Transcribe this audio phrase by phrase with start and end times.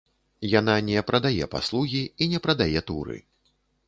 [0.59, 3.17] Яна не прадае паслугі і не прадае туры.